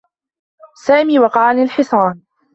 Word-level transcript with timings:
سامي 0.85 1.19
وقع 1.19 1.41
عن 1.41 1.63
الحصان. 1.63 2.21